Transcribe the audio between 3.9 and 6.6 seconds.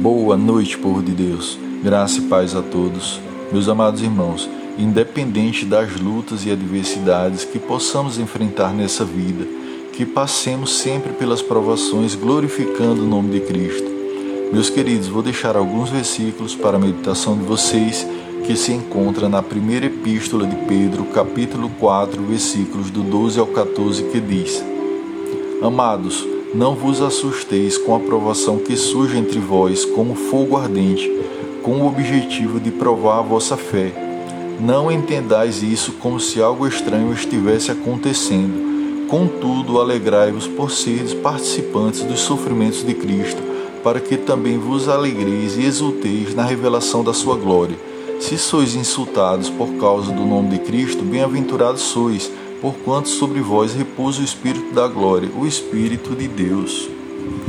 irmãos, independente das lutas e